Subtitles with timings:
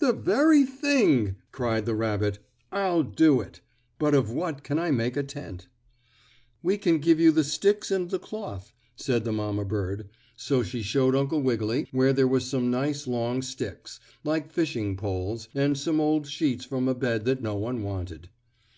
[0.00, 2.38] "The very thing!" cried the rabbit.
[2.70, 3.62] "I'll do it.
[3.98, 5.66] But of what can I make a tent?"
[6.62, 10.82] "We can give you the sticks and the cloth," said the mamma bird, so she
[10.82, 16.00] showed Uncle Wiggily where there were some nice long sticks, like fishing poles, and some
[16.02, 18.28] old sheets from a bed that no one wanted.